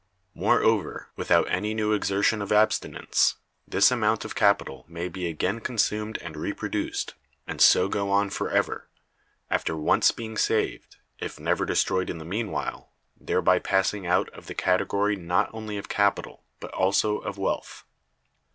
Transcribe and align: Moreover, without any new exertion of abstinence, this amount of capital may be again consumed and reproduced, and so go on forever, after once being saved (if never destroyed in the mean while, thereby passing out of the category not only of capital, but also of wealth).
Moreover, 0.33 1.11
without 1.15 1.47
any 1.47 1.75
new 1.75 1.93
exertion 1.93 2.41
of 2.41 2.51
abstinence, 2.51 3.35
this 3.67 3.91
amount 3.91 4.25
of 4.25 4.33
capital 4.33 4.83
may 4.87 5.07
be 5.07 5.27
again 5.27 5.59
consumed 5.59 6.17
and 6.23 6.35
reproduced, 6.35 7.13
and 7.45 7.61
so 7.61 7.87
go 7.87 8.09
on 8.09 8.31
forever, 8.31 8.89
after 9.51 9.77
once 9.77 10.09
being 10.11 10.37
saved 10.39 10.97
(if 11.19 11.39
never 11.39 11.67
destroyed 11.67 12.09
in 12.09 12.17
the 12.17 12.25
mean 12.25 12.49
while, 12.49 12.89
thereby 13.15 13.59
passing 13.59 14.07
out 14.07 14.27
of 14.29 14.47
the 14.47 14.55
category 14.55 15.15
not 15.15 15.51
only 15.53 15.77
of 15.77 15.87
capital, 15.87 16.45
but 16.59 16.71
also 16.73 17.19
of 17.19 17.37
wealth). 17.37 17.83